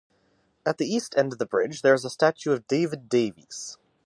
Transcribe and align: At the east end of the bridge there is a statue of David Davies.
At 0.65 0.79
the 0.79 0.87
east 0.87 1.15
end 1.15 1.31
of 1.33 1.37
the 1.37 1.45
bridge 1.45 1.83
there 1.83 1.93
is 1.93 2.03
a 2.03 2.09
statue 2.09 2.53
of 2.53 2.65
David 2.65 3.07
Davies. 3.07 3.77